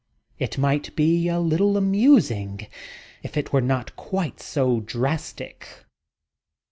[0.39, 2.65] It might be a little amusing
[3.21, 5.67] if it were not quite so drastic.